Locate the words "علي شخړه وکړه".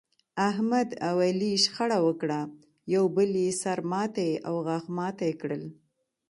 1.27-2.39